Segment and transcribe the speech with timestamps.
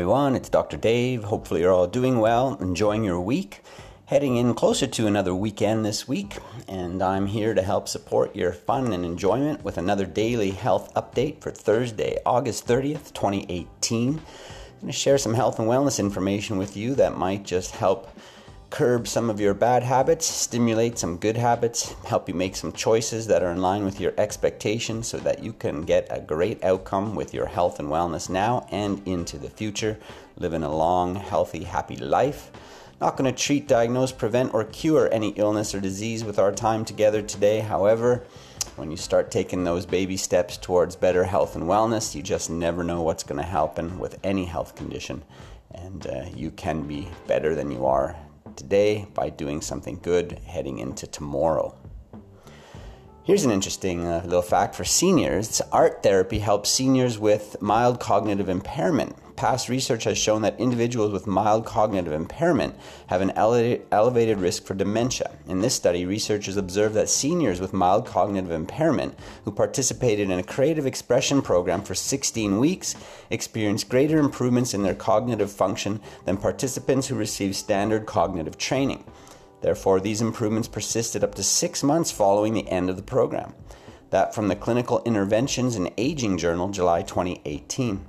[0.00, 0.34] everyone.
[0.34, 0.78] It's Dr.
[0.78, 1.24] Dave.
[1.24, 3.60] Hopefully, you're all doing well, enjoying your week,
[4.06, 6.38] heading in closer to another weekend this week.
[6.66, 11.42] And I'm here to help support your fun and enjoyment with another daily health update
[11.42, 14.08] for Thursday, August 30th, 2018.
[14.08, 14.14] I'm
[14.80, 18.08] going to share some health and wellness information with you that might just help
[18.70, 23.26] curb some of your bad habits, stimulate some good habits, help you make some choices
[23.26, 27.16] that are in line with your expectations so that you can get a great outcome
[27.16, 29.98] with your health and wellness now and into the future,
[30.36, 32.52] living a long, healthy, happy life.
[33.00, 36.84] Not going to treat, diagnose, prevent, or cure any illness or disease with our time
[36.84, 37.60] together today.
[37.60, 38.22] However,
[38.76, 42.84] when you start taking those baby steps towards better health and wellness, you just never
[42.84, 45.22] know what's going to happen with any health condition.
[45.72, 48.16] And uh, you can be better than you are
[48.56, 51.74] today by doing something good heading into tomorrow.
[53.22, 58.48] Here's an interesting uh, little fact for seniors art therapy helps seniors with mild cognitive
[58.48, 59.14] impairment.
[59.40, 62.74] Past research has shown that individuals with mild cognitive impairment
[63.06, 65.30] have an elevated risk for dementia.
[65.48, 70.42] In this study, researchers observed that seniors with mild cognitive impairment who participated in a
[70.42, 72.94] creative expression program for 16 weeks
[73.30, 79.02] experienced greater improvements in their cognitive function than participants who received standard cognitive training.
[79.62, 83.54] Therefore, these improvements persisted up to six months following the end of the program.
[84.10, 88.04] That from the Clinical Interventions in Aging Journal, July 2018.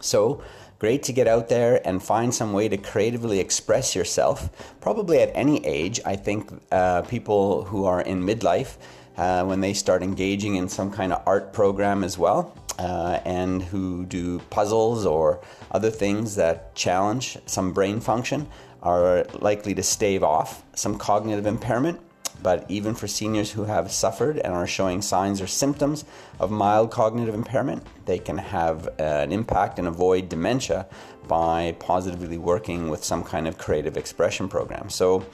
[0.00, 0.42] So,
[0.78, 4.50] great to get out there and find some way to creatively express yourself.
[4.80, 8.76] Probably at any age, I think uh, people who are in midlife,
[9.16, 13.62] uh, when they start engaging in some kind of art program as well, uh, and
[13.62, 18.48] who do puzzles or other things that challenge some brain function,
[18.82, 22.00] are likely to stave off some cognitive impairment
[22.42, 26.04] but even for seniors who have suffered and are showing signs or symptoms
[26.38, 30.86] of mild cognitive impairment, they can have an impact and avoid dementia
[31.28, 34.90] by positively working with some kind of creative expression program.
[34.90, 35.24] So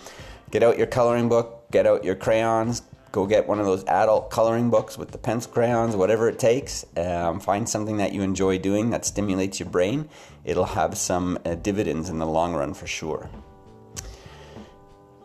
[0.51, 2.83] get out your coloring book, get out your crayons,
[3.13, 6.85] go get one of those adult coloring books with the pencil crayons, whatever it takes.
[6.97, 10.09] Um, find something that you enjoy doing that stimulates your brain.
[10.45, 13.31] It'll have some uh, dividends in the long run for sure.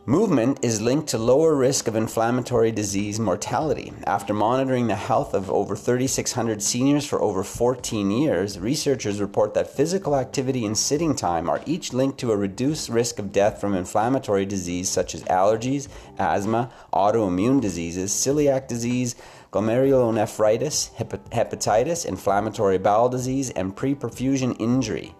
[0.05, 3.93] Movement is linked to lower risk of inflammatory disease mortality.
[4.05, 9.73] After monitoring the health of over 3,600 seniors for over 14 years, researchers report that
[9.73, 13.75] physical activity and sitting time are each linked to a reduced risk of death from
[13.75, 15.87] inflammatory disease such as allergies,
[16.19, 19.15] asthma, autoimmune diseases, celiac disease,
[19.53, 20.91] glomerulonephritis,
[21.31, 25.15] hepatitis, inflammatory bowel disease, and reperfusion injury.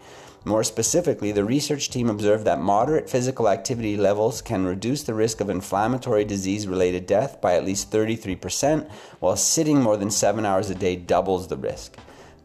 [0.46, 5.40] More specifically, the research team observed that moderate physical activity levels can reduce the risk
[5.40, 10.70] of inflammatory disease related death by at least 33%, while sitting more than seven hours
[10.70, 11.96] a day doubles the risk.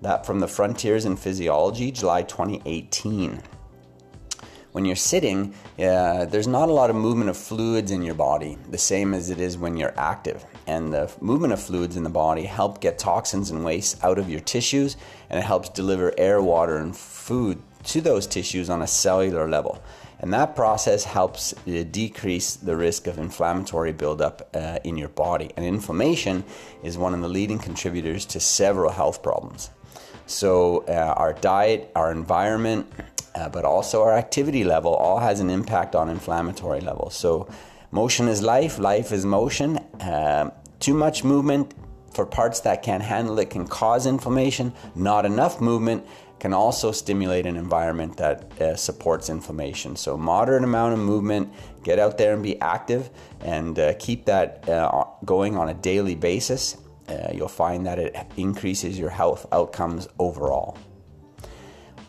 [0.00, 3.42] That from the Frontiers in Physiology, July 2018
[4.72, 8.58] when you're sitting, uh, there's not a lot of movement of fluids in your body,
[8.70, 10.44] the same as it is when you're active.
[10.66, 14.28] And the movement of fluids in the body help get toxins and waste out of
[14.28, 14.96] your tissues,
[15.30, 19.82] and it helps deliver air, water, and food to those tissues on a cellular level.
[20.20, 25.50] And that process helps uh, decrease the risk of inflammatory buildup uh, in your body.
[25.56, 26.44] And inflammation
[26.82, 29.70] is one of the leading contributors to several health problems.
[30.26, 32.92] So, uh, our diet, our environment,
[33.34, 37.14] uh, but also our activity level all has an impact on inflammatory levels.
[37.14, 37.48] So,
[37.92, 39.78] motion is life, life is motion.
[40.00, 40.50] Uh,
[40.80, 41.74] too much movement
[42.12, 44.72] for parts that can't handle it can cause inflammation.
[44.94, 46.06] Not enough movement
[46.40, 49.96] can also stimulate an environment that uh, supports inflammation.
[49.96, 51.52] So, moderate amount of movement,
[51.82, 53.10] get out there and be active,
[53.40, 56.76] and uh, keep that uh, going on a daily basis.
[57.08, 60.76] Uh, you'll find that it increases your health outcomes overall.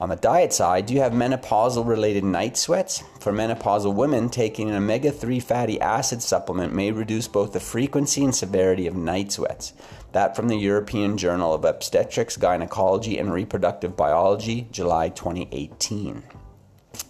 [0.01, 3.03] On the diet side, do you have menopausal related night sweats?
[3.19, 8.23] For menopausal women, taking an omega 3 fatty acid supplement may reduce both the frequency
[8.23, 9.73] and severity of night sweats.
[10.13, 16.23] That from the European Journal of Obstetrics, Gynecology, and Reproductive Biology, July 2018.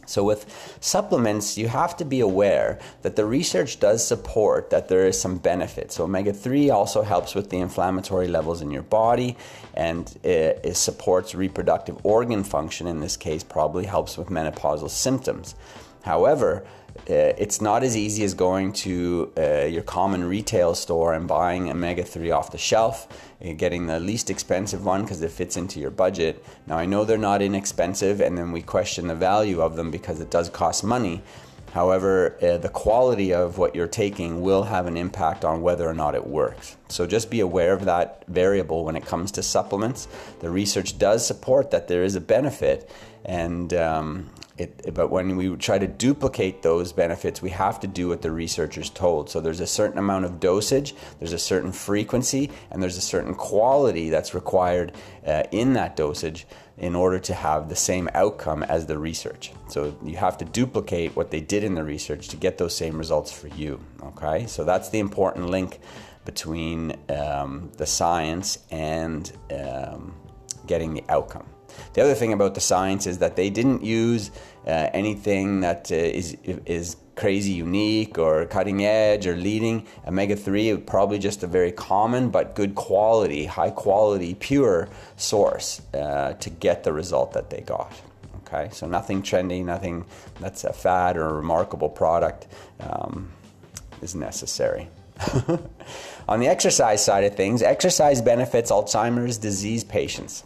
[0.09, 5.05] So, with supplements, you have to be aware that the research does support that there
[5.05, 5.91] is some benefit.
[5.91, 9.37] So, omega 3 also helps with the inflammatory levels in your body
[9.75, 12.87] and it, it supports reproductive organ function.
[12.87, 15.53] In this case, probably helps with menopausal symptoms.
[16.03, 16.65] However,
[17.09, 21.69] uh, it's not as easy as going to uh, your common retail store and buying
[21.69, 23.07] omega 3 off the shelf,
[23.57, 26.43] getting the least expensive one because it fits into your budget.
[26.67, 30.19] Now, I know they're not inexpensive, and then we question the value of them because
[30.19, 31.21] it does cost money.
[31.73, 35.93] However, uh, the quality of what you're taking will have an impact on whether or
[35.93, 36.77] not it works.
[36.89, 40.07] So just be aware of that variable when it comes to supplements.
[40.39, 42.89] The research does support that there is a benefit,
[43.23, 48.09] And um, it, but when we try to duplicate those benefits, we have to do
[48.09, 49.29] what the researchers told.
[49.29, 53.35] So there's a certain amount of dosage, there's a certain frequency, and there's a certain
[53.35, 54.93] quality that's required
[55.25, 56.45] uh, in that dosage
[56.77, 59.51] in order to have the same outcome as the research.
[59.67, 62.97] So you have to duplicate what they did in the research to get those same
[62.97, 63.79] results for you.
[64.01, 65.79] Okay, so that's the important link
[66.25, 70.13] between um, the science and um,
[70.69, 71.47] getting the outcome.
[71.93, 74.31] The other thing about the science is that they didn't use
[74.65, 79.85] uh, anything that uh, is is crazy unique or cutting edge or leading.
[80.07, 84.87] Omega 3 is probably just a very common but good quality, high quality, pure
[85.17, 87.91] source uh, to get the result that they got.
[88.41, 90.05] Okay, so nothing trendy, nothing
[90.39, 92.47] that's a fad or a remarkable product
[92.79, 93.29] um,
[94.01, 94.87] is necessary.
[96.29, 100.43] On the exercise side of things, exercise benefits Alzheimer's disease patients.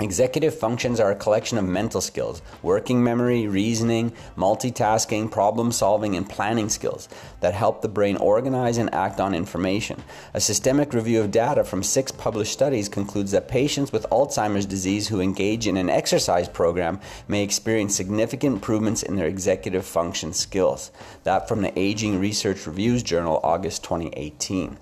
[0.00, 6.26] Executive functions are a collection of mental skills, working memory, reasoning, multitasking, problem solving, and
[6.26, 7.06] planning skills
[7.40, 10.02] that help the brain organize and act on information.
[10.32, 15.06] A systemic review of data from six published studies concludes that patients with Alzheimer's disease
[15.08, 16.98] who engage in an exercise program
[17.28, 20.90] may experience significant improvements in their executive function skills.
[21.24, 24.78] That from the Aging Research Reviews Journal, August 2018.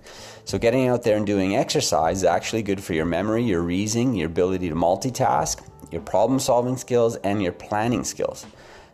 [0.48, 4.14] So, getting out there and doing exercise is actually good for your memory, your reasoning,
[4.14, 5.60] your ability to multitask,
[5.92, 8.46] your problem solving skills, and your planning skills.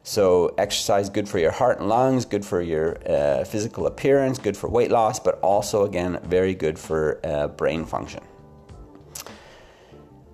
[0.02, 4.56] So, exercise good for your heart and lungs, good for your uh, physical appearance, good
[4.56, 8.24] for weight loss, but also, again, very good for uh, brain function.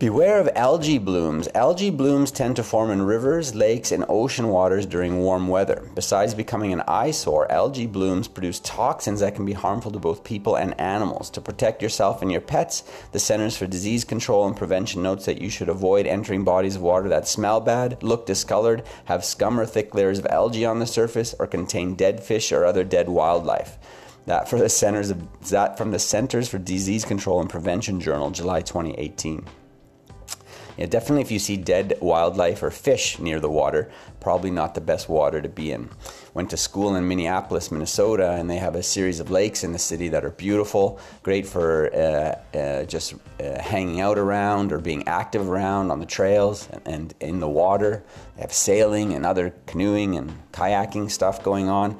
[0.00, 1.46] Beware of algae blooms.
[1.54, 5.90] Algae blooms tend to form in rivers, lakes, and ocean waters during warm weather.
[5.94, 10.56] Besides becoming an eyesore, algae blooms produce toxins that can be harmful to both people
[10.56, 11.28] and animals.
[11.28, 12.82] To protect yourself and your pets,
[13.12, 16.82] the Centers for Disease Control and Prevention notes that you should avoid entering bodies of
[16.82, 20.86] water that smell bad, look discolored, have scum or thick layers of algae on the
[20.86, 23.76] surface, or contain dead fish or other dead wildlife.
[24.24, 28.30] That for the centers of, that from the Centers for Disease Control and Prevention Journal,
[28.30, 29.44] July 2018.
[30.80, 34.80] Yeah, definitely if you see dead wildlife or fish near the water, probably not the
[34.80, 35.90] best water to be in.
[36.32, 39.78] Went to school in Minneapolis, Minnesota, and they have a series of lakes in the
[39.78, 45.06] city that are beautiful, great for uh, uh, just uh, hanging out around or being
[45.06, 48.02] active around on the trails and, and in the water.
[48.36, 51.98] They have sailing and other canoeing and kayaking stuff going on.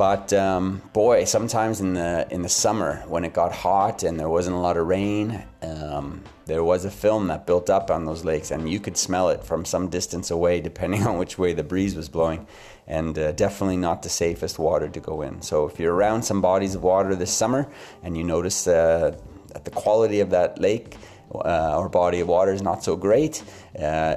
[0.00, 4.30] But um, boy, sometimes in the in the summer when it got hot and there
[4.30, 8.24] wasn't a lot of rain, um, there was a film that built up on those
[8.24, 11.62] lakes, and you could smell it from some distance away, depending on which way the
[11.62, 12.46] breeze was blowing.
[12.86, 15.42] And uh, definitely not the safest water to go in.
[15.42, 17.70] So if you're around some bodies of water this summer
[18.02, 19.14] and you notice uh,
[19.52, 20.96] that the quality of that lake
[21.34, 23.44] uh, or body of water is not so great,
[23.78, 24.16] uh,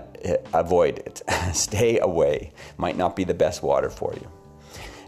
[0.53, 1.24] avoid it.
[1.53, 2.53] Stay away.
[2.77, 4.30] Might not be the best water for you.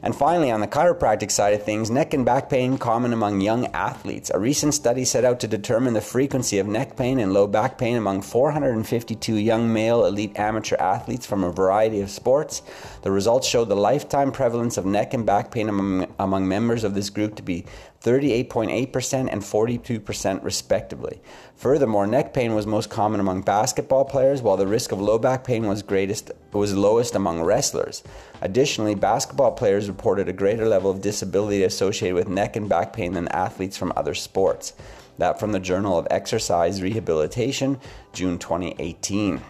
[0.06, 3.66] And finally, on the chiropractic side of things, neck and back pain common among young
[3.74, 4.30] athletes.
[4.32, 7.80] A recent study set out to determine the frequency of neck pain and low back
[7.80, 12.62] pain among 452 young male elite amateur athletes from a variety of sports.
[13.02, 16.94] The results showed the lifetime prevalence of neck and back pain among, among members of
[16.94, 17.66] this group to be
[18.06, 21.20] 38.8% and 42% respectively.
[21.56, 25.44] Furthermore, neck pain was most common among basketball players, while the risk of low back
[25.44, 28.04] pain was greatest was lowest among wrestlers.
[28.42, 33.14] Additionally, basketball players reported a greater level of disability associated with neck and back pain
[33.14, 34.74] than athletes from other sports.
[35.20, 37.80] That from the Journal of Exercise Rehabilitation,
[38.12, 39.42] June 2018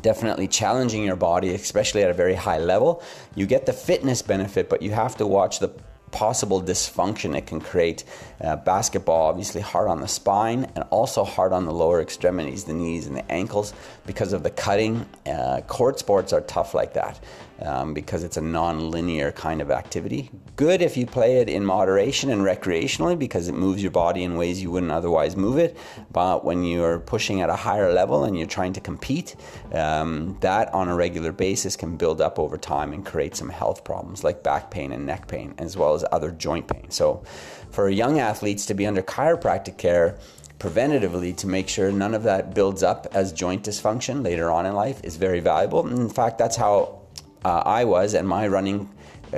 [0.00, 3.02] definitely challenging your body, especially at a very high level.
[3.34, 5.68] You get the fitness benefit, but you have to watch the
[6.10, 8.04] possible dysfunction it can create.
[8.42, 12.72] Uh, basketball, obviously, hard on the spine and also hard on the lower extremities, the
[12.72, 13.72] knees and the ankles,
[14.06, 15.06] because of the cutting.
[15.26, 17.20] Uh, court sports are tough like that
[17.64, 20.30] um, because it's a non-linear kind of activity.
[20.56, 24.36] Good if you play it in moderation and recreationally because it moves your body in
[24.36, 25.76] ways you wouldn't otherwise move it.
[26.10, 29.36] But when you're pushing at a higher level and you're trying to compete,
[29.72, 33.84] um, that on a regular basis can build up over time and create some health
[33.84, 36.90] problems like back pain and neck pain, as well as other joint pain.
[36.90, 37.22] So,
[37.72, 40.16] for young athletes to be under chiropractic care,
[40.58, 44.74] preventatively to make sure none of that builds up as joint dysfunction later on in
[44.74, 45.86] life is very valuable.
[45.88, 47.00] In fact, that's how
[47.44, 48.88] uh, I was and my running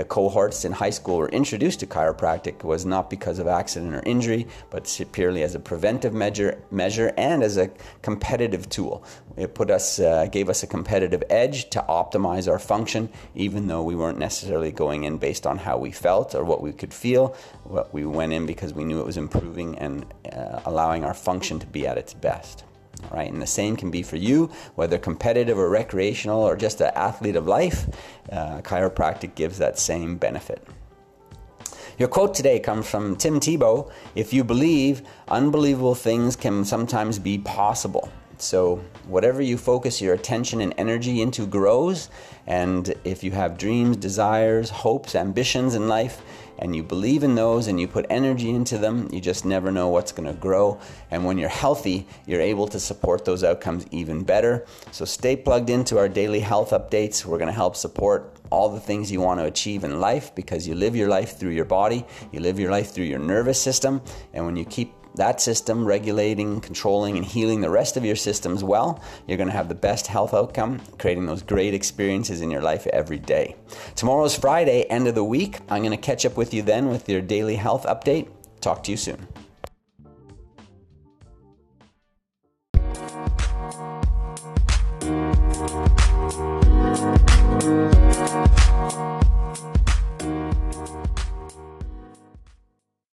[0.03, 4.49] cohorts in high school were introduced to chiropractic was not because of accident or injury,
[4.71, 7.71] but purely as a preventive measure, measure and as a
[8.03, 9.05] competitive tool.
[9.37, 13.83] It put us, uh, gave us a competitive edge to optimize our function, even though
[13.83, 17.37] we weren't necessarily going in based on how we felt or what we could feel.
[17.63, 21.59] What we went in because we knew it was improving and uh, allowing our function
[21.61, 22.65] to be at its best.
[23.11, 23.31] Right?
[23.31, 27.37] And the same can be for you, whether competitive or recreational or just an athlete
[27.37, 27.87] of life.
[28.31, 30.67] Uh, chiropractic gives that same benefit.
[31.97, 37.39] Your quote today comes from Tim Tebow If you believe, unbelievable things can sometimes be
[37.39, 38.11] possible.
[38.39, 42.11] So, whatever you focus your attention and energy into grows.
[42.47, 46.21] And if you have dreams, desires, hopes, ambitions in life,
[46.59, 49.89] and you believe in those and you put energy into them, you just never know
[49.89, 50.81] what's going to grow.
[51.11, 54.67] And when you're healthy, you're able to support those outcomes even better.
[54.91, 57.25] So stay plugged into our daily health updates.
[57.25, 60.67] We're going to help support all the things you want to achieve in life because
[60.67, 64.01] you live your life through your body, you live your life through your nervous system.
[64.33, 68.65] And when you keep that system regulating, controlling, and healing the rest of your systems
[68.65, 72.63] well, you're going to have the best health outcome, creating those great experiences in your
[72.63, 73.57] life every day.
[73.95, 75.59] Tomorrow's Friday, end of the week.
[75.69, 78.29] I'm going to catch up with you then with your daily health update.
[78.61, 79.29] Talk to you soon.